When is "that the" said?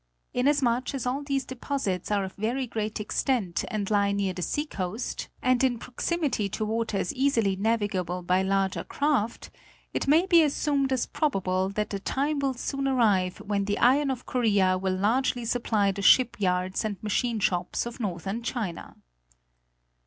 11.69-11.99